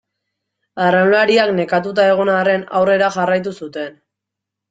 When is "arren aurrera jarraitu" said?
2.37-3.55